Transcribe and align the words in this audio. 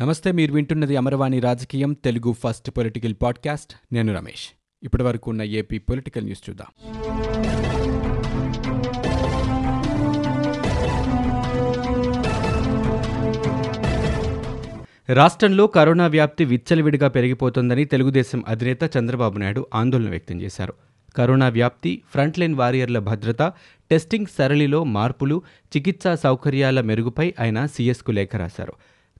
నమస్తే 0.00 0.32
మీరు 0.32 0.52
వింటున్నది 0.52 0.96
అమరవాణి 0.96 1.40
రాజకీయం 1.40 1.92
తెలుగు 1.92 2.32
ఫస్ట్ 2.32 2.70
పొలిటికల్ 2.70 3.14
పాడ్కాస్ట్. 3.22 3.94
నేను 3.94 4.14
రమేష్. 4.14 4.48
ఇప్పటి 4.82 5.02
వరకు 5.02 5.30
ఉన్న 5.30 5.42
ఏపీ 5.42 5.78
పొలిటికల్ 5.78 6.24
న్యూస్ 6.24 6.50
చూద్దాం. 6.50 6.66
రాష్ట్రంలో 15.08 15.66
కరోనా 15.66 16.06
వ్యాప్తి 16.06 16.44
విచ్చలవిడిగా 16.44 17.08
పెరిగిపోతోందని 17.08 17.84
తెలుగుదేశం 17.84 18.44
అధినేత 18.48 18.96
చంద్రబాబు 18.98 19.38
నాయుడు 19.38 19.66
ఆందోళన 19.74 20.10
వ్యక్తం 20.10 20.40
చేశారు. 20.42 20.74
కరోనా 21.16 21.48
వ్యాప్తి 21.48 22.02
ఫ్రంట్లైన్ 22.10 22.54
వారియర్ల 22.54 22.98
భద్రత 22.98 23.42
టెస్టింగ్ 23.90 24.26
సరళిలో 24.26 24.84
మార్పులు 24.84 25.42
చికిత్సా 25.76 26.14
సౌకర్యాల 26.14 26.80
మెరుగుపై 26.80 27.34
ఆయన 27.40 27.66
సీఎస్కు 27.66 28.10
లేఖ 28.10 28.36
రాశారు. 28.36 28.72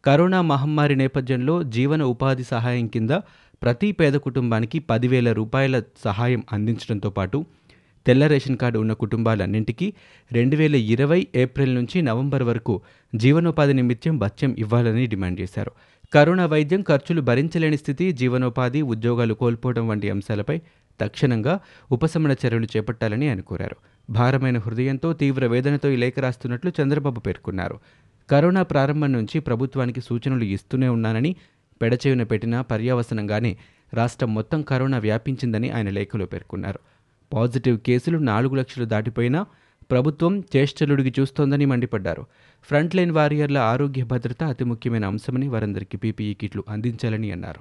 కరోనా 0.05 0.43
మహమ్మారి 0.43 0.97
నేపథ్యంలో 0.97 1.62
జీవన 1.62 2.03
ఉపాధి 2.03 2.45
సహాయం 2.45 2.87
కింద 2.87 3.11
ప్రతి 3.62 3.93
పేద 3.93 4.12
కుటుంబానికి 4.12 4.79
పదివేల 4.79 5.33
రూపాయల 5.33 5.83
సహాయం 6.05 6.43
అందించడంతో 6.53 7.11
పాటు 7.11 7.45
తెల్ల 8.06 8.27
రేషన్ 8.27 8.56
కార్డు 8.56 8.79
ఉన్న 8.79 8.93
కుటుంబాలన్నింటికీ 8.93 9.93
రెండు 10.33 10.56
వేల 10.56 10.75
ఇరవై 10.75 11.27
ఏప్రిల్ 11.34 11.75
నుంచి 11.75 12.03
నవంబర్ 12.03 12.43
వరకు 12.43 12.83
జీవనోపాధి 13.15 13.75
నిమిత్తం 13.75 14.19
భత్యం 14.19 14.56
ఇవ్వాలని 14.59 15.06
డిమాండ్ 15.06 15.41
చేశారు. 15.41 15.73
కరోనా 16.12 16.47
వైద్యం 16.47 16.83
ఖర్చులు 16.83 17.20
భరించలేని 17.20 17.77
స్థితి 17.77 18.12
జీవనోపాధి 18.12 18.83
ఉద్యోగాలు 18.83 19.34
కోల్పోవడం 19.34 19.89
వంటి 19.89 20.11
అంశాలపై 20.11 20.61
తక్షణంగా 21.01 21.61
ఉపశమన 21.92 22.33
చర్యలు 22.33 22.65
చేపట్టాలని 22.65 23.28
ఆయన 23.28 23.41
కోరారు. 23.41 23.77
భారమైన 24.11 24.59
హృదయంతో 24.59 25.12
తీవ్ర 25.12 25.47
వేదనతో 25.47 25.89
ఈ 25.91 25.97
లేఖ 25.97 26.19
రాస్తున్నట్లు 26.19 26.73
చంద్రబాబు 26.83 27.20
పేర్కొన్నారు. 27.20 27.78
కరోనా 28.30 28.62
ప్రారంభం 28.62 29.12
నుంచి 29.12 29.41
ప్రభుత్వానికి 29.41 30.01
సూచనలు 30.01 30.45
ఇస్తూనే 30.45 30.89
ఉన్నానని 30.89 31.37
పెడచెవిన 31.83 32.23
పెట్టిన 32.23 32.61
పర్యావసనంగానే 32.61 33.57
రాష్ట్రం 33.95 34.34
మొత్తం 34.34 34.62
కరోనా 34.62 34.98
వ్యాపించిందని 34.98 35.70
ఆయన 35.70 35.91
లేఖలో 35.91 36.27
పేర్కొన్నారు. 36.27 36.81
పాజిటివ్ 37.33 37.78
కేసులు 37.78 38.19
నాలుగు 38.19 38.55
లక్షలు 38.55 38.84
దాటిపోయినా 38.84 39.47
ప్రభుత్వం 39.91 40.42
చేష్టలుడికి 40.56 41.20
చూస్తోందని 41.20 41.65
మండిపడ్డారు. 41.65 42.27
ఫ్రంట్ 42.62 42.97
లైన్ 42.97 43.11
వారియర్ల 43.11 43.59
ఆరోగ్య 43.59 44.05
భద్రత 44.05 44.45
అతి 44.45 44.65
ముఖ్యమైన 44.65 45.06
అంశమని 45.06 45.48
వారందరికీ 45.48 45.98
పీపీఈ 45.98 46.34
కిట్లు 46.34 46.65
అందించాలని 46.69 47.31
అన్నారు. 47.31 47.61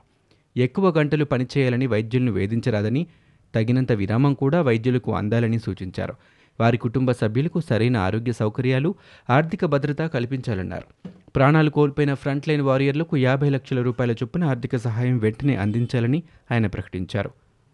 ఎక్కువ 0.59 0.89
గంటలు 0.89 1.26
పనిచేయాలని 1.26 1.88
వైద్యులను 1.88 2.32
వేధించరాదని 2.32 3.08
తగినంత 3.56 3.92
విరామం 3.92 4.34
కూడా 4.34 4.61
వైద్యులకు 4.61 5.16
అందాలని 5.16 5.59
సూచించారు. 5.59 6.14
వారి 6.59 6.78
కుటుంబ 6.78 7.11
సభ్యులకు 7.11 7.59
సరైన 7.59 7.98
ఆరోగ్య 7.98 8.31
సౌకర్యాలు 8.31 8.95
ఆర్థిక 9.30 9.66
భద్రత 9.66 10.02
కల్పించాలన్నారు. 10.02 11.09
ప్రాణాలు 11.36 11.70
కోల్పోయిన 11.70 12.14
ఫ్రంట్ 12.14 12.48
లైన్ 12.48 12.61
వారియర్లకు 12.61 13.17
యాభై 13.17 13.50
లక్షల 13.50 13.81
రూపాయల 13.81 14.11
చొప్పున 14.11 14.44
ఆర్థిక 14.44 14.76
సహాయం 14.76 15.17
వెంటనే 15.17 15.56
అందించాలని 15.56 16.23
ఆయన 16.52 16.67
ప్రకటించారు. 16.67 17.31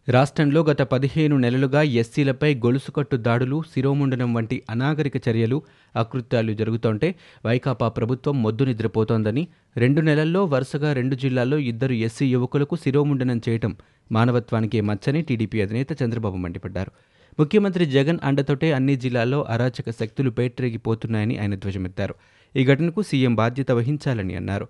రాష్ట్రంలో 0.09 0.63
గత 0.63 0.81
పదిహేను 0.81 1.37
నెలలుగా 1.37 1.81
ఎస్సీలపై 1.81 2.55
గొలుసుకట్టు 2.55 3.15
దాడులు 3.17 3.63
శిరోముండనం 3.73 4.33
వంటి 4.33 4.63
అనాగరిక 4.69 5.29
చర్యలు 5.29 5.61
అకృత్యాలు 5.95 6.53
జరుగుతుంటే 6.53 7.15
వైకాపా 7.45 7.87
ప్రభుత్వం 7.87 8.43
మొద్దు 8.43 8.63
నిద్రపోతోందని 8.63 9.47
రెండు 9.77 10.01
నెలల్లో 10.01 10.45
వరుసగా 10.45 10.93
రెండు 10.93 11.15
జిల్లాల్లో 11.15 11.57
ఇద్దరు 11.57 11.93
ఎస్సీ 11.93 12.27
యువకులకు 12.27 12.75
శిరోముండనం 12.75 13.41
చేయటం 13.49 13.75
మానవత్వానికే 14.11 14.81
మచ్చని 14.81 15.21
టీడీపీ 15.21 15.61
అధినేత 15.61 16.03
చంద్రబాబు 16.03 16.35
మండిపడ్డారు. 16.35 16.91
ముఖ్యమంత్రి 17.39 17.85
జగన్ 17.85 18.19
అండతోటే 18.23 18.71
అన్ని 18.73 18.95
జిల్లాల్లో 18.95 19.43
అరాచక 19.43 19.89
శక్తులు 19.89 20.29
పేటరేగిపోతున్నాయని 20.29 21.37
ఆయన 21.37 21.55
ధ్వజమెత్తారు. 21.55 22.15
ఈ 22.55 22.65
ఘటనకు 22.65 23.01
సీఎం 23.01 23.35
బాధ్యత 23.35 23.71
వహించాలని 23.71 24.35
అన్నారు. 24.35 24.67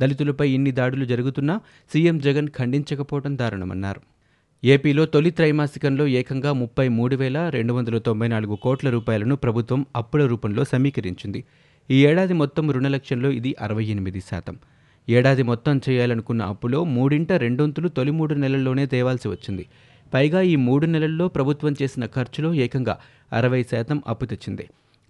దళితులపై 0.00 0.50
ఇన్ని 0.50 0.70
దాడులు 0.70 1.04
జరుగుతున్నా 1.04 1.60
సీఎం 1.92 2.18
జగన్ 2.18 2.48
ఖండించకపోవడం 2.48 3.38
దారుణమన్నారు. 3.38 4.00
ఏపీలో 4.64 5.06
తొలి 5.06 5.30
త్రైమాసికంలో 5.30 6.06
ఏకంగా 6.06 6.52
ముప్పై 6.52 6.88
మూడు 6.88 7.16
వేల 7.16 7.48
రెండు 7.48 7.72
వందల 7.72 7.98
తొంభై 7.98 8.28
నాలుగు 8.28 8.56
కోట్ల 8.56 8.90
రూపాయలను 8.90 9.36
ప్రభుత్వం 9.36 9.86
అప్పుల 9.96 10.26
రూపంలో 10.26 10.64
సమీకరించింది. 10.64 11.44
ఈ 11.90 12.06
ఏడాది 12.06 12.32
మొత్తం 12.32 12.70
రుణ 12.70 12.88
లక్ష్యంలో 12.88 13.30
ఇది 13.30 13.56
అరవై 13.60 13.84
ఎనిమిది 13.84 14.20
శాతం. 14.20 14.56
ఏడాది 15.08 15.42
మొత్తం 15.42 15.80
చేయాలనుకున్న 15.88 16.42
అప్పులో 16.42 16.84
మూడింట 16.84 17.32
రెండొంతులు 17.32 17.88
తొలి 17.88 18.10
మూడు 18.10 18.34
నెలల్లోనే 18.34 18.86
తేవాల్సి 18.86 19.28
వచ్చింది. 19.28 19.66
పైగా 20.12 20.40
ఈ 20.52 20.56
మూడు 20.56 20.86
నెలల్లో 20.86 21.28
ప్రభుత్వం 21.28 21.74
చేసిన 21.82 22.06
ఖర్చులో 22.06 22.54
ఏకంగా 22.54 22.98
అరవై 23.32 23.62
శాతం 23.62 24.02
అప్పు 24.06 24.24
తెచ్చింది. 24.24 24.66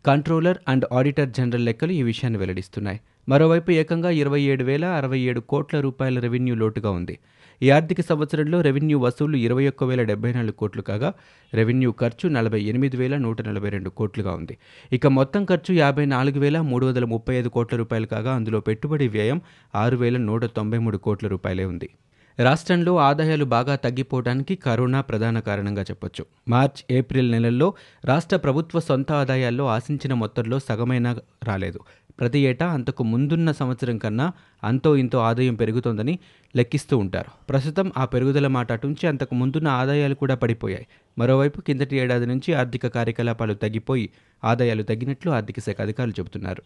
కంట్రోలర్ 0.07 0.59
అండ్ 0.69 0.85
ఆడిటర్ 0.93 1.31
జనరల్ 1.31 1.65
లెక్కలు 1.65 1.93
ఈ 1.93 2.03
విషయాన్ని 2.03 2.39
వెల్లడిస్తున్నాయి. 2.39 3.01
మరోవైపు 3.29 3.71
ఏకంగా 3.71 4.11
ఇరవై 4.11 4.41
ఏడు 4.43 4.65
వేల 4.65 4.85
అరవై 4.85 5.19
ఏడు 5.21 5.41
కోట్ల 5.41 5.81
రూపాయల 5.81 6.19
రెవెన్యూ 6.19 6.55
లోటుగా 6.55 6.91
ఉంది. 6.91 7.15
ఈ 7.63 7.71
ఆర్థిక 7.71 8.01
సంవత్సరంలో 8.01 8.61
రెవెన్యూ 8.61 8.97
వసూళ్ళు 8.99 9.37
ఇరవై 9.37 9.65
ఒక్క 9.69 9.85
వేల 9.85 10.03
డెబ్బై 10.03 10.33
నాలుగు 10.33 10.53
కోట్లు 10.53 10.83
కాగా 10.83 11.11
రెవెన్యూ 11.53 11.91
ఖర్చు 11.93 12.29
నలభై 12.29 12.61
ఎనిమిది 12.71 12.97
వేల 12.97 13.17
నూట 13.17 13.43
నలభై 13.49 13.69
రెండు 13.69 13.91
కోట్లుగా 13.91 14.35
ఉంది. 14.35 14.59
ఇక 14.93 15.07
మొత్తం 15.07 15.45
ఖర్చు 15.45 15.75
యాభై 15.75 16.05
నాలుగు 16.05 16.39
వేల 16.39 16.61
మూడు 16.61 16.87
వందల 16.87 17.05
ముప్పై 17.05 17.35
ఐదు 17.35 17.49
కోట్ల 17.49 17.77
రూపాయలు 17.77 18.07
కాగా 18.07 18.33
అందులో 18.35 18.61
పెట్టుబడి 18.61 19.09
వ్యయం 19.09 19.41
ఆరు 19.75 19.97
వేల 19.97 20.17
నూట 20.17 20.45
తొంభై 20.45 20.79
మూడు 20.79 20.97
కోట్ల 20.97 21.29
రూపాయలే 21.29 21.65
ఉంది. 21.65 21.91
రాష్ట్రంలో 22.39 22.97
ఆదాయాలు 22.99 23.45
బాగా 23.45 23.77
తగ్గిపోవడానికి 23.77 24.55
కరోనా 24.55 25.01
ప్రధాన 25.01 25.41
కారణంగా 25.41 25.83
చెప్పొచ్చు. 25.83 26.27
మార్చ్ 26.49 26.93
ఏప్రిల్ 26.93 27.33
నెలల్లో 27.33 27.75
రాష్ట్ర 28.05 28.37
ప్రభుత్వ 28.37 28.81
సొంత 28.81 29.13
ఆదాయాల్లో 29.13 29.67
ఆశించిన 29.67 30.15
మొత్తంలో 30.15 30.59
సగమైనా 30.59 31.17
రాలేదు. 31.45 31.81
ప్రతి 32.21 32.39
ఏటా 32.39 32.67
అంతకు 32.67 33.05
ముందున్న 33.05 33.53
సంవత్సరం 33.53 33.99
కన్నా 33.99 34.33
అంతో 34.65 34.97
ఇంతో 34.97 35.19
ఆదాయం 35.19 35.55
పెరుగుతోందని 35.55 36.19
లెక్కిస్తూ 36.57 36.99
ఉంటారు. 36.99 37.47
ప్రస్తుతం 37.49 37.93
ఆ 37.97 38.05
పెరుగుదల 38.05 38.47
మాట 38.47 38.73
అటుంచి 38.73 39.07
అంతకు 39.07 39.35
ముందున్న 39.35 39.69
ఆదాయాలు 39.69 40.15
కూడా 40.15 40.35
పడిపోయాయి. 40.35 40.87
మరోవైపు 41.19 41.61
కిందటి 41.61 41.97
ఏడాది 41.97 42.27
నుంచి 42.27 42.55
ఆర్థిక 42.55 42.87
కార్యకలాపాలు 42.87 43.55
తగ్గిపోయి 43.55 44.11
ఆదాయాలు 44.45 44.83
తగ్గినట్లు 44.83 45.31
ఆర్థిక 45.31 45.61
శాఖ 45.61 45.81
అధికారులు 45.81 46.15
చెబుతున్నారు. 46.21 46.63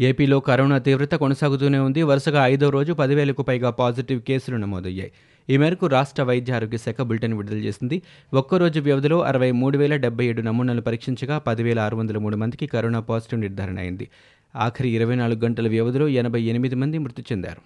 ఏపీలో 0.00 0.40
కరోనా 0.40 0.78
తీవ్రత 0.78 1.14
కొనసాగుతూనే 1.14 1.78
ఉంది. 1.78 2.02
వరుసగా 2.02 2.46
ఐదో 2.46 2.70
రోజు 2.70 2.92
పదివేలకు 2.92 3.42
పైగా 3.42 3.70
పాజిటివ్ 3.70 4.20
కేసులు 4.20 4.56
నమోదయ్యాయి. 4.56 5.12
ఈ 5.50 5.56
మేరకు 5.56 5.86
రాష్ట్ర 5.86 6.22
వైద్య 6.22 6.52
ఆరోగ్య 6.52 6.78
శాఖ 6.78 7.02
బులెటిన్ 7.02 7.34
విడుదల 7.34 7.56
చేసింది. 7.56 8.02
ఒక్కరోజు 8.34 8.80
వ్యవధిలో 8.80 9.20
అరవై 9.20 9.50
మూడు 9.50 9.78
వేల 9.78 9.96
డెబ్బై 9.96 10.26
ఏడు 10.26 10.42
నమూనాలు 10.42 10.80
పరీక్షించగా 10.80 11.38
పదివేల 11.38 11.80
ఆరు 11.80 11.96
వందల 11.96 12.18
మూడు 12.18 12.36
మందికి 12.36 12.66
కరోనా 12.66 13.00
పాజిటివ్ 13.00 13.40
నిర్ధారణ 13.40 13.78
అయింది. 13.78 14.08
ఆఖరి 14.56 14.88
ఇరవై 14.88 15.14
నాలుగు 15.14 15.40
గంటల 15.40 15.68
వ్యవధిలో 15.68 16.08
ఎనభై 16.08 16.42
ఎనిమిది 16.42 16.74
మంది 16.74 16.98
మృతి 16.98 17.22
చెందారు. 17.32 17.62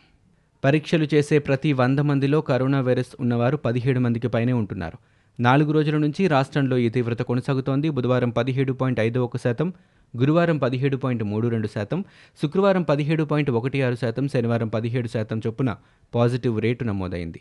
పరీక్షలు 0.65 1.07
చేసే 1.15 1.39
ప్రతి 1.39 1.73
వంద 1.73 1.99
మందిలో 1.99 2.41
కరోనా 2.41 2.81
వైరస్ 2.81 3.17
ఉన్నవారు 3.21 3.57
పదిహేడు 3.57 4.01
మందికి 4.01 4.29
పైనే 4.29 4.53
ఉంటున్నారు. 4.53 4.99
నాలుగు 5.43 5.73
రోజుల 5.73 5.97
నుంచి 5.97 6.27
రాష్ట్రంలో 6.27 6.79
ఈ 6.79 6.89
తీవ్రత 6.89 7.23
కొనసాగుతోంది. 7.23 7.91
బుధవారం 7.91 8.31
పదిహేడు 8.31 8.73
పాయింట్ 8.73 9.01
ఐదు 9.01 9.21
ఒక 9.21 9.37
శాతం 9.37 9.73
గురువారం 10.15 10.59
పదిహేడు 10.59 10.97
పాయింట్ 10.97 11.25
మూడు 11.25 11.49
రెండు 11.49 11.67
శాతం 11.67 12.05
శుక్రవారం 12.43 12.83
పదిహేడు 12.83 13.25
పాయింట్ 13.25 13.51
ఒకటి 13.51 13.83
ఆరు 13.83 13.95
శాతం 13.95 14.29
శనివారం 14.29 14.69
పదిహేడు 14.69 15.09
శాతం 15.09 15.39
చొప్పున 15.39 15.77
పాజిటివ్ 16.15 16.61
రేటు 16.61 16.85
నమోదైంది. 16.85 17.41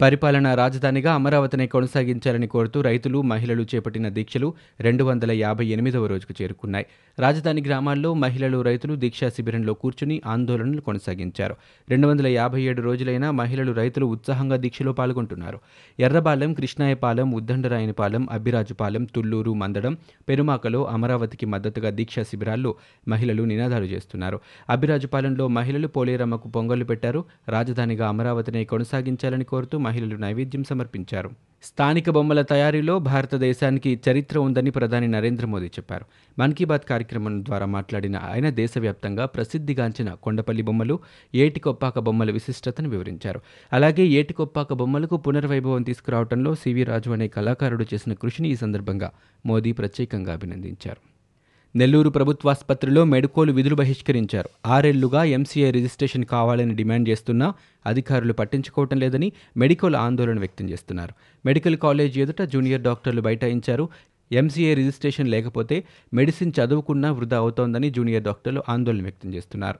పరిపాలనా 0.00 0.54
రాజధానిగా 0.54 1.14
అమరావతిని 1.14 1.66
కొనసాగించాలని 1.66 2.46
కోరుతూ 2.46 2.80
రైతులు 2.80 3.22
మహిళలు 3.22 3.62
చేపట్టిన 3.62 4.08
దీక్షలు 4.08 4.54
రెండు 4.80 5.04
వందల 5.04 5.32
యాభై 5.32 5.66
ఎనిమిదవ 5.66 6.06
రోజుకు 6.06 6.42
చేరుకున్నాయి. 6.42 6.86
రాజధాని 7.18 7.62
గ్రామాల్లో 7.62 8.14
మహిళలు 8.14 8.62
రైతులు 8.62 8.94
దీక్షా 8.94 9.28
శిబిరంలో 9.28 9.74
కూర్చుని 9.74 10.22
ఆందోళనలు 10.26 10.80
కొనసాగించారు. 10.80 11.56
రెండు 11.88 12.06
వందల 12.06 12.26
యాభై 12.26 12.62
ఏడు 12.62 12.82
రోజులైనా 12.82 13.30
మహిళలు 13.30 13.72
రైతులు 13.72 14.06
ఉత్సాహంగా 14.06 14.56
దీక్షలో 14.56 14.92
పాల్గొంటున్నారు. 14.92 15.60
ఎర్రబాలెం 16.00 16.54
కృష్ణాయపాలెం 16.54 17.32
ఉద్దండరాయనిపాలెం 17.32 18.28
అబ్బిరాజుపాలెం 18.30 19.04
తుళ్ళూరు 19.04 19.54
మందడం 19.54 19.96
పెరుమాకలో 20.28 20.84
అమరావతికి 20.86 21.46
మద్దతుగా 21.46 21.90
దీక్షా 21.90 22.22
శిబిరాల్లో 22.22 22.74
మహిళలు 23.08 23.42
నినాదాలు 23.42 23.84
చేస్తున్నారు. 23.84 24.40
అబ్బిరాజుపాలెంలో 24.70 25.48
మహిళలు 25.48 25.88
పోలేరమ్మకు 25.88 26.48
పొంగలు 26.48 26.84
పెట్టారు. 26.84 27.24
రాజధానిగా 27.48 28.08
అమరావతిని 28.08 28.64
కొనసాగించాలని 28.64 29.44
కోరుతూ 29.44 29.78
మహిళలు 29.86 30.16
నైవేద్యం 30.16 30.64
సమర్పించారు. 30.64 31.30
స్థానిక 31.62 32.10
బొమ్మల 32.10 32.40
తయారీలో 32.42 32.98
భారతదేశానికి 32.98 34.00
చరిత్ర 34.06 34.38
ఉందని 34.38 34.70
ప్రధాని 34.70 35.08
నరేంద్ర 35.08 35.46
మోదీ 35.46 35.66
చెప్పారు. 35.66 36.04
మన్ 36.38 36.54
కీ 36.54 36.64
బాత్ 36.64 36.84
కార్యక్రమం 36.90 37.44
ద్వారా 37.44 37.66
మాట్లాడిన 37.66 38.16
ఆయన 38.16 38.50
దేశవ్యాప్తంగా 38.50 39.26
ప్రసిద్ధిగాంచిన 39.26 40.14
కొండపల్లి 40.22 40.62
బొమ్మలు 40.62 40.98
ఏటికొప్పాక 41.34 41.98
బొమ్మల 41.98 42.30
విశిష్టతను 42.30 42.88
వివరించారు. 42.88 43.40
అలాగే 43.72 44.06
ఏటికొప్పాక 44.20 44.72
బొమ్మలకు 44.72 45.16
పునర్వైభవం 45.16 45.82
తీసుకురావడంలో 45.82 46.54
సివి 46.54 46.84
రాజు 46.84 47.10
అనే 47.10 47.28
కళాకారుడు 47.28 47.86
చేసిన 47.94 48.12
కృషిని 48.12 48.48
ఈ 48.50 48.56
సందర్భంగా 48.56 49.10
మోదీ 49.46 49.72
ప్రత్యేకంగా 49.72 50.32
అభినందించారు. 50.32 51.15
నెల్లూరు 51.76 52.10
ప్రభుత్వాసుపత్రిలో 52.10 53.04
మెడుకోలు 53.04 53.52
విధులు 53.52 53.74
బహిష్కరించారు. 53.74 54.48
ఆరేళ్ళుగా 54.66 55.24
ఎంసీఐ 55.24 55.70
రిజిస్ట్రేషన్ 55.70 56.24
కావాలని 56.24 56.74
డిమాండ్ 56.74 57.08
చేస్తున్నా 57.08 57.54
అధికారులు 57.86 58.32
పట్టించుకోవటం 58.32 58.98
లేదని 58.98 59.32
మెడికల్ 59.56 59.96
ఆందోళన 59.96 60.38
వ్యక్తం 60.38 60.70
చేస్తున్నారు. 60.70 61.14
మెడికల్ 61.46 61.76
కాలేజ్ 61.76 62.18
ఎదుట 62.18 62.42
జూనియర్ 62.42 62.82
డాక్టర్లు 62.82 63.20
బైఠాయించారు. 63.20 63.88
ఎంసీఏ 64.32 64.74
రిజిస్ట్రేషన్ 64.74 65.28
లేకపోతే 65.28 65.84
మెడిసిన్ 66.14 66.52
చదువుకున్నా 66.60 67.12
వృధా 67.12 67.36
అవుతోందని 67.36 67.90
జూనియర్ 67.90 68.24
డాక్టర్లు 68.24 68.62
ఆందోళన 68.68 69.02
వ్యక్తం 69.02 69.34
చేస్తున్నారు. 69.34 69.78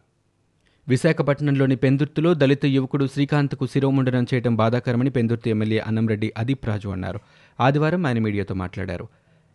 విశాఖపట్నంలోని 0.88 1.76
పెందుర్తిలో 1.76 2.34
దళిత 2.34 2.66
యువకుడు 2.66 3.06
శ్రీకాంత్కు 3.06 3.66
శిరోముండనం 3.66 4.26
చేయడం 4.34 4.56
బాధాకరమని 4.56 5.10
పెందుర్తి 5.10 5.50
ఎమ్మెల్యే 5.50 5.78
అన్నంరెడ్డి 5.78 6.32
అదీప్ 6.36 6.66
రాజు 6.66 6.88
అన్నారు. 6.88 7.20
ఆదివారం 7.60 8.06
ఆయన 8.06 8.18
మీడియాతో 8.18 8.54
మాట్లాడారు. 8.54 9.08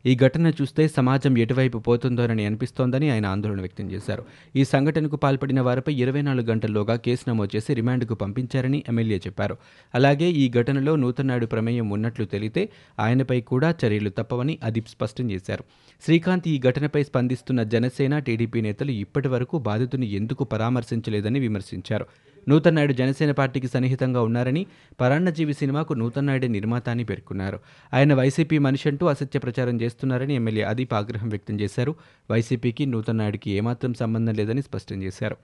ఈ 0.06 0.16
ఘటన 0.16 0.52
చూస్తే 0.62 0.88
సమాజం 0.88 1.38
ఎటువైపు 1.38 1.78
పోతుందోనని 1.78 2.46
అనిపిస్తోందని 2.46 3.10
ఆయన 3.10 3.26
ఆందోళన 3.26 3.60
వ్యక్తం 3.60 3.92
చేశారు. 3.92 4.26
ఈ 4.56 4.64
సంఘటనకు 4.64 5.16
పాల్పడిన 5.16 5.62
వారిపై 5.62 5.94
ఇరవై 5.94 6.22
నాలుగు 6.22 6.46
గంటల్లోగా 6.46 6.96
కేసు 6.96 7.30
నమోదు 7.30 7.58
చేసి 7.58 7.74
రిమాండ్కు 7.74 8.14
పంపించారని 8.14 8.84
ఎమ్మెల్యే 8.90 9.18
చెప్పారు. 9.18 9.58
అలాగే 9.96 10.30
ఈ 10.32 10.50
ఘటనలో 10.50 10.96
నూతనాయుడు 10.96 11.46
ప్రమేయం 11.46 11.90
ఉన్నట్లు 11.90 12.26
తెలితే 12.26 12.70
ఆయనపై 13.00 13.42
కూడా 13.42 13.76
చర్యలు 13.86 14.10
తప్పవని 14.10 14.58
అదీప్ 14.64 14.88
స్పష్టం 14.88 15.32
చేశారు. 15.32 15.64
శ్రీకాంత్ 16.06 16.48
ఈ 16.48 16.60
ఘటనపై 16.60 17.04
స్పందిస్తున్న 17.04 17.64
జనసేన 17.64 18.20
టీడీపీ 18.20 18.62
నేతలు 18.62 18.92
ఇప్పటి 18.92 19.28
వరకు 19.28 19.60
బాధితుని 19.60 20.12
ఎందుకు 20.12 20.44
పరామర్శించలేదని 20.44 21.40
విమర్శించారు. 21.40 22.06
నూతన్ 22.50 22.76
నాయుడు 22.76 22.94
జనసేన 22.94 23.32
పార్టీకి 23.32 23.68
సన్నిహితంగా 23.68 24.22
ఉన్నారని 24.22 24.66
పరాన్నజీవి 25.02 25.54
సినిమాకు 25.54 25.94
నూతన్ 25.94 26.28
నాయుడే 26.28 26.48
నిర్మాత 26.48 26.90
అని 26.90 27.04
పేర్కొన్నారు. 27.04 27.60
ఆయన 27.94 28.14
వైసీపీ 28.14 28.58
మనిషి 28.58 28.90
అంటూ 28.90 29.06
అసత్య 29.06 29.40
ప్రచారం 29.40 29.82
చేస్తున్నారని 29.82 30.36
ఎమ్మెల్యే 30.36 30.64
అదీప్ 30.64 30.94
ఆగ్రహం 30.94 31.30
వ్యక్తం 31.30 31.60
చేశారు. 31.60 31.96
వైసీపీకి 32.32 32.86
నూతన్ 32.86 33.18
నాయుడికి 33.18 33.52
ఏమాత్రం 33.52 33.94
సంబంధం 33.94 34.34
లేదని 34.34 34.62
స్పష్టం 34.62 35.04
చేశారు. 35.04 35.38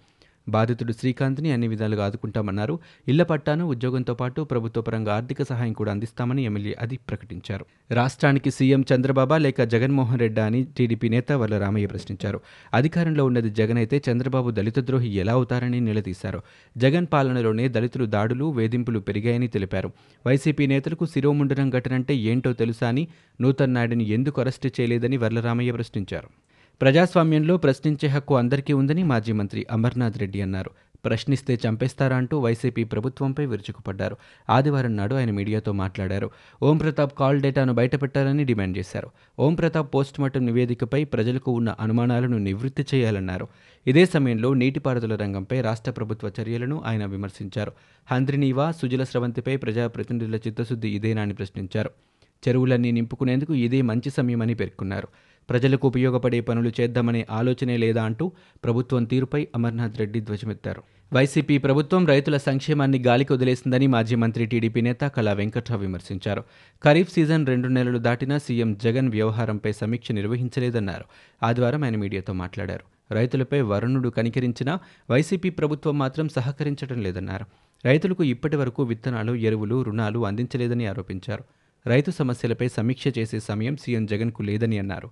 బాధితుడు 0.50 0.94
శ్రీకాంత్ని 0.94 1.52
అన్ని 1.52 1.68
విధాలుగా 1.68 2.06
ఆదుకుంటామన్నారు. 2.06 2.80
ఇళ్ళ 3.08 3.24
పట్టాను 3.24 3.66
ఉద్యోగంతో 3.66 4.14
పాటు 4.14 4.42
ప్రభుత్వ 4.42 4.82
పరంగా 4.82 5.16
ఆర్థిక 5.16 5.44
సహాయం 5.44 5.74
కూడా 5.74 5.92
అందిస్తామని 5.92 6.44
ఎమ్మెల్యే 6.44 6.76
అది 6.80 6.98
ప్రకటించారు. 6.98 7.66
రాష్ట్రానికి 7.92 8.52
సీఎం 8.52 8.86
చంద్రబాబా 8.96 9.38
లేక 9.38 9.64
జగన్మోహన్ 9.64 10.20
రెడ్డి 10.20 10.42
అని 10.42 10.68
టీడీపీ 10.78 11.10
నేత 11.10 11.32
వల్ల 11.32 11.58
రామయ్య 11.58 11.88
ప్రశ్నించారు. 11.88 12.42
అధికారంలో 12.74 13.26
ఉన్నది 13.26 13.50
జగన్ 13.50 13.78
అయితే 13.78 14.02
చంద్రబాబు 14.12 14.52
దళిత 14.52 14.80
ద్రోహి 14.80 15.10
ఎలా 15.10 15.34
అవుతారని 15.34 15.80
నిలదీశారు. 15.80 16.42
జగన్ 16.78 17.08
పాలనలోనే 17.14 17.68
దళితులు 17.68 18.06
దాడులు 18.06 18.46
వేధింపులు 18.46 19.00
పెరిగాయని 19.00 19.48
తెలిపారు. 19.48 19.92
వైసీపీ 20.28 20.68
నేతలకు 20.68 21.06
శిరోముండనం 21.06 21.70
ఘటన 21.70 21.94
అంటే 21.94 22.16
ఏంటో 22.16 22.54
తెలుసా 22.54 22.88
అని 22.88 23.08
నూతన్ 23.42 23.74
నాయుడిని 23.74 24.10
ఎందుకు 24.10 24.42
అరెస్టు 24.42 24.68
చేయలేదని 24.68 25.18
వర్లరామయ్య 25.18 25.72
ప్రశ్నించారు. 25.72 26.47
ప్రజాస్వామ్యంలో 26.82 27.58
ప్రశ్నించే 27.58 28.08
హక్కు 28.08 28.36
అందరికీ 28.36 28.74
ఉందని 28.74 29.04
మాజీ 29.04 29.32
మంత్రి 29.32 29.66
అమర్నాథ్ 29.72 30.18
రెడ్డి 30.18 30.42
అన్నారు. 30.42 30.72
ప్రశ్నిస్తే 31.06 31.60
చంపేస్తారా 31.68 32.18
అంటూ 32.18 32.40
వైసీపీ 32.40 32.84
ప్రభుత్వంపై 32.84 33.46
విరుచుకుపడ్డారు. 33.46 34.18
ఆదివారం 34.50 34.98
నాడు 34.98 35.16
ఆయన 35.16 35.32
మీడియాతో 35.32 35.72
మాట్లాడారు. 35.72 36.30
ఓం 36.64 36.78
ప్రతాప్ 36.78 37.18
కాల్ 37.20 37.42
డేటాను 37.42 37.74
బయటపెట్టాలని 37.74 38.44
డిమాండ్ 38.44 38.78
చేశారు. 38.78 39.10
ఓం 39.40 39.56
ప్రతాప్ 39.56 39.96
పోస్టుమార్టం 39.96 40.46
నివేదికపై 40.46 41.04
ప్రజలకు 41.04 41.52
ఉన్న 41.52 41.76
అనుమానాలను 41.80 42.38
నివృత్తి 42.38 42.86
చేయాలన్నారు. 42.96 43.48
ఇదే 43.88 44.06
సమయంలో 44.06 44.54
నీటిపారుదల 44.54 45.16
రంగంపై 45.16 45.62
రాష్ట్ర 45.62 45.92
ప్రభుత్వ 45.92 46.32
చర్యలను 46.42 46.84
ఆయన 46.86 47.06
విమర్శించారు. 47.06 47.72
హంద్రినీవా 48.12 48.72
సుజల 48.72 49.04
స్రవంతిపై 49.04 49.56
ప్రజాప్రతినిధుల 49.56 50.36
చిత్తశుద్ధి 50.36 50.90
ఇదేనా 50.90 51.22
అని 51.22 51.34
ప్రశ్నించారు. 51.34 51.90
చెరువులన్నీ 52.48 52.92
నింపుకునేందుకు 52.92 53.54
ఇదే 53.54 53.82
మంచి 53.82 54.10
సమయమని 54.10 54.54
పేర్కొన్నారు. 54.54 55.08
ప్రజలకు 55.50 55.88
ఉపయోగపడే 55.88 56.42
పనులు 56.42 56.72
చేద్దామనే 56.82 57.28
ఆలోచనే 57.32 57.78
లేదా 57.78 58.04
అంటూ 58.04 58.32
ప్రభుత్వం 58.64 59.04
తీరుపై 59.04 59.48
అమర్నాథ్ 59.56 59.98
రెడ్డి 59.98 60.20
ధ్వజమెత్తారు. 60.20 60.84
వైసీపీ 61.14 61.58
ప్రభుత్వం 61.58 62.06
రైతుల 62.06 62.38
సంక్షేమాన్ని 62.38 63.00
గాలికి 63.00 63.34
వదిలేసిందని 63.34 63.88
మాజీ 63.88 64.16
మంత్రి 64.16 64.46
టీడీపీ 64.46 64.82
నేత 64.82 65.00
కళా 65.02 65.34
వెంకట్రావు 65.34 65.82
విమర్శించారు. 65.82 66.44
ఖరీఫ్ 66.84 67.14
సీజన్ 67.14 67.48
రెండు 67.48 67.68
నెలలు 67.68 67.98
దాటినా 67.98 68.38
సీఎం 68.38 68.78
జగన్ 68.78 69.10
వ్యవహారంపై 69.10 69.72
సమీక్ష 69.72 70.12
నిర్వహించలేదన్నారు. 70.12 71.06
ఆదివారం 71.44 71.84
ఆయన 71.84 71.96
మీడియాతో 71.96 72.34
మాట్లాడారు. 72.34 73.14
రైతులపై 73.14 73.62
వరుణుడు 73.62 74.10
కనికరించినా 74.10 74.80
వైసీపీ 75.12 75.50
ప్రభుత్వం 75.50 75.98
మాత్రం 75.98 76.30
సహకరించడం 76.30 77.02
లేదన్నారు. 77.02 77.46
రైతులకు 77.86 78.24
ఇప్పటి 78.24 78.56
వరకు 78.56 78.84
విత్తనాలు 78.84 79.36
ఎరువులు 79.36 79.84
రుణాలు 79.84 80.26
అందించలేదని 80.26 80.86
ఆరోపించారు. 80.86 81.44
రైతు 81.88 82.12
సమస్యలపై 82.12 82.68
సమీక్ష 82.68 83.04
చేసే 83.18 83.40
సమయం 83.40 83.78
సీఎం 83.78 84.06
జగన్కు 84.06 84.44
లేదని 84.44 84.78
అన్నారు. 84.78 85.10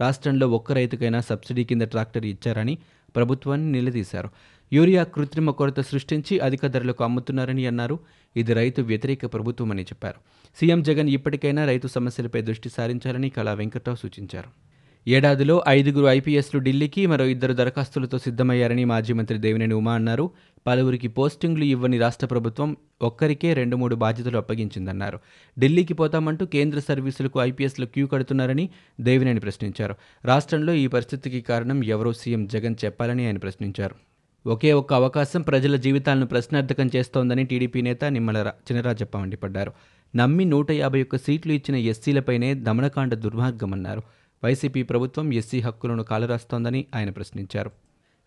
రాష్ట్రంలో 0.00 0.48
ఒక్క 0.48 0.72
రైతుకైనా 0.72 1.20
సబ్సిడీ 1.20 1.64
కింద 1.64 1.82
ట్రాక్టర్ 1.82 2.26
ఇచ్చారని 2.26 2.78
ప్రభుత్వాన్ని 3.16 3.72
నిలదీశారు. 3.72 4.28
యూరియా 4.72 5.04
కృత్రిమ 5.04 5.50
కొరత 5.50 5.80
సృష్టించి 5.80 6.38
అధిక 6.38 6.66
ధరలకు 6.66 7.04
అమ్ముతున్నారని 7.04 7.66
అన్నారు. 7.66 7.98
ఇది 8.36 8.52
రైతు 8.52 8.82
వ్యతిరేక 8.82 9.32
ప్రభుత్వమని 9.32 9.82
చెప్పారు. 9.82 10.20
సీఎం 10.56 10.82
జగన్ 10.82 11.08
ఇప్పటికైనా 11.08 11.66
రైతు 11.66 11.86
సమస్యలపై 11.86 12.42
దృష్టి 12.42 12.68
సారించాలని 12.68 13.30
కళా 13.30 13.52
వెంకట్రావు 13.52 13.96
సూచించారు. 13.96 14.65
ఏడాదిలో 15.08 15.64
ఐదుగురు 15.68 16.06
ఐపీఎస్లు 16.06 16.60
ఢిల్లీకి 16.60 17.06
మరో 17.06 17.24
ఇద్దరు 17.24 17.52
దరఖాస్తులతో 17.52 18.18
సిద్ధమయ్యారని 18.18 18.84
మాజీ 18.84 19.12
మంత్రి 19.12 19.38
దేవినేని 19.38 19.74
ఉమా 19.74 19.94
అన్నారు. 19.94 20.30
పలువురికి 20.66 21.08
పోస్టింగ్లు 21.08 21.64
ఇవ్వని 21.64 21.98
రాష్ట్ర 21.98 22.26
ప్రభుత్వం 22.26 22.76
ఒక్కరికే 23.02 23.54
రెండు 23.54 23.76
మూడు 23.76 23.94
బాధ్యతలు 23.94 24.38
అప్పగించిందన్నారు. 24.38 25.18
ఢిల్లీకి 25.58 25.94
పోతామంటూ 25.94 26.46
కేంద్ర 26.46 26.78
సర్వీసులకు 26.78 27.40
ఐపీఎస్లు 27.40 27.86
క్యూ 27.86 28.06
కడుతున్నారని 28.06 28.68
దేవినేని 29.00 29.40
ప్రశ్నించారు. 29.40 29.94
రాష్ట్రంలో 30.24 30.72
ఈ 30.72 30.86
పరిస్థితికి 30.86 31.40
కారణం 31.40 31.84
ఎవరో 31.84 32.12
సీఎం 32.12 32.46
జగన్ 32.46 32.76
చెప్పాలని 32.84 33.26
ఆయన 33.26 33.38
ప్రశ్నించారు. 33.38 33.94
ఒకే 34.46 34.72
ఒక్క 34.72 34.94
అవకాశం 34.94 35.42
ప్రజల 35.42 35.76
జీవితాలను 35.76 36.26
ప్రశ్నార్థకం 36.26 36.90
చేస్తోందని 36.96 37.44
టీడీపీ 37.44 37.82
నేత 37.82 38.04
నిమ్మల 38.04 38.52
చినరాజప్ప 38.72 39.18
మండిపడ్డారు. 39.18 39.72
నమ్మి 40.16 40.44
నూట 40.44 40.70
యాభై 40.70 41.02
ఒక్క 41.02 41.16
సీట్లు 41.16 41.52
ఇచ్చిన 41.52 41.76
ఎస్సీలపైనే 41.76 42.54
దమనకాండ 42.54 43.14
దుర్మార్గమన్నారు. 43.14 44.02
వైసీపీ 44.44 44.82
ప్రభుత్వం 44.82 45.32
ఎస్సీ 45.32 45.60
హక్కులను 45.60 46.02
కాలరాస్తోందని 46.02 46.86
ఆయన 46.94 47.10
ప్రశ్నించారు. 47.10 47.70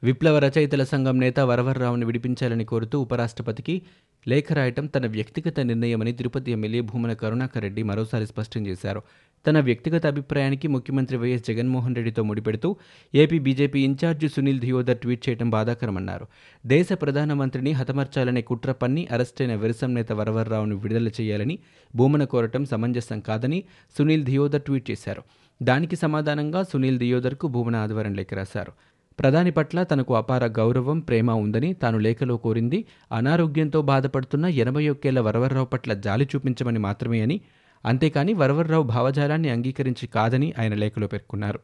విప్లవ 0.04 0.38
రచయితల 0.38 0.84
సంఘం 0.84 1.20
నేత 1.20 1.40
వరవర్రావును 1.40 2.06
విడిపించాలని 2.06 2.66
కోరుతూ 2.66 3.02
ఉపరాష్ట్రపతికి 3.02 3.82
లేఖ 4.28 4.54
రాయటం 4.54 4.86
తన 4.86 5.08
వ్యక్తిగత 5.08 5.60
నిర్ణయమని 5.60 6.14
తిరుపతి 6.14 6.52
ఎమ్మెల్యే 6.52 6.82
భూమన 6.82 7.14
కరుణాకర్ 7.14 7.64
రెడ్డి 7.64 7.84
మరోసారి 7.84 8.28
స్పష్టం 8.28 8.68
చేశారు. 8.68 9.02
తన 9.48 9.60
వ్యక్తిగత 9.60 10.06
అభిప్రాయానికి 10.06 10.68
ముఖ్యమంత్రి 10.68 11.18
వైఎస్ 11.18 11.44
జగన్మోహన్ 11.44 11.96
రెడ్డితో 11.96 12.24
ముడిపెడుతూ 12.24 12.76
AP 13.16 13.40
BJP 13.40 13.80
in charge 13.82 14.28
Sunil 14.28 14.60
Deodhar 14.60 14.98
tweet 14.98 15.30
చేయడం 15.30 15.50
బాధాకరమన్నారు. 15.50 16.28
దేశ 16.66 16.88
ప్రధానమంత్రిని 16.94 17.72
హతమర్చాలనే 17.72 18.42
కుట్ర 18.42 18.72
పన్ని 18.72 19.08
అరెస్టైన 19.12 19.56
విరసం 19.56 19.94
నేత 19.94 20.12
వరవర్రావును 20.12 20.76
విడుదల 20.76 21.08
చేయాలని 21.08 21.60
భూమన 21.96 22.24
కోరటం 22.24 22.66
సమంజసం 22.66 23.20
కాదని 23.20 23.64
సునీల్ 23.98 24.26
ధియోదర్ 24.26 24.62
ట్వీట్ 24.62 24.92
చేశారు. 24.92 25.24
దానికి 25.62 25.96
సమాధానంగా 25.96 26.64
సునీల్ 26.64 27.00
దియోదర్కు 27.00 27.48
భూమన 27.48 27.76
ఆదివారం 27.76 28.14
లేఖ 28.14 28.34
రాశారు. 28.34 28.72
ప్రధాని 29.20 29.52
పట్ల 29.52 29.84
తనకు 29.84 30.16
అపార 30.16 30.46
గౌరవం 30.46 31.00
ప్రేమ 31.00 31.32
ఉందని 31.32 31.74
తాను 31.74 31.98
లేఖలో 31.98 32.38
కోరింది. 32.38 32.86
అనారోగ్యంతో 33.12 33.82
బాధపడుతున్న 33.82 34.46
ఎనభై 34.46 34.90
ఒక్కేళ్ళ 34.90 35.20
వరవర్రావు 35.20 35.66
పట్ల 35.66 35.94
జాలి 35.94 36.28
చూపించమని 36.36 36.80
మాత్రమే 36.80 37.22
అని 37.22 37.42
అంతేకాని 37.86 38.34
వరవర్రావు 38.34 38.84
భావజాలాన్ని 38.84 39.50
అంగీకరించి 39.50 40.08
కాదని 40.08 40.54
ఆయన 40.60 40.74
లేఖలో 40.74 41.08
పేర్కొన్నారు. 41.08 41.60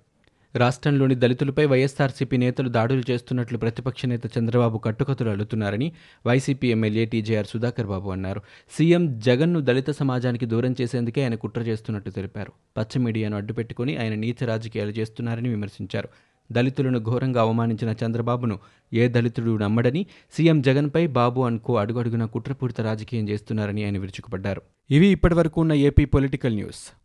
రాష్ట్రంలోని 0.55 1.15
దళితులపై 1.15 1.65
వైఎస్ఆర్సీపీ 1.65 2.37
నేతలు 2.37 2.69
దాడులు 2.69 3.11
చేస్తున్నట్లు 3.11 3.57
ప్రతిపక్ష 3.57 4.05
నేత 4.05 4.21
చంద్రబాబు 4.37 4.77
కట్టుకథలు 4.77 5.29
అల్లుతున్నారని 5.29 5.91
YCP 6.27 6.67
MLA 6.67 7.05
TJR 7.05 7.45
Sudhakar 7.45 7.85
Babu 7.85 8.09
అన్నారు. 8.09 8.41
సీఎం 8.77 9.19
జగన్ను 9.19 9.59
దళిత 9.59 9.89
సమాజానికి 9.89 10.45
దూరం 10.45 10.75
చేసేందుకే 10.81 11.23
ఆయన 11.23 11.35
కుట్ర 11.35 11.61
చేస్తున్నట్టు 11.61 12.09
తెలిపారు. 12.09 12.51
పచ్చ 12.77 13.01
మీడియాను 13.01 13.37
అడ్డుపెట్టుకుని 13.37 13.97
ఆయన 13.97 14.13
నీచ 14.13 14.45
రాజకీయాలు 14.45 14.91
చేస్తున్నారని 14.91 15.49
విమర్శించారు. 15.49 16.09
దళితులను 16.51 16.99
ఘోరంగా 16.99 17.41
అవమానించిన 17.41 17.95
చంద్రబాబును 18.05 18.59
ఏ 18.93 19.07
దళితుడు 19.07 19.57
నమ్మడని 19.57 20.05
సీఎం 20.31 20.61
జగన్పై 20.61 21.07
బాబు 21.07 21.41
అనుకో 21.41 21.75
అడుగడుగున 21.75 22.25
కుట్రపూరిత 22.25 22.81
రాజకీయం 22.81 23.29
చేస్తున్నారని 23.29 23.83
ఆయన 23.85 23.97
విరుచుకుపడ్డారు. 23.97 24.61
ఇవి 24.91 25.07
ఇప్పటివరకు 25.07 25.61
ఉన్న 25.61 25.73
ఏపీ 25.73 26.05
పొలిటికల్ 26.05 26.55
న్యూస్. 26.55 27.04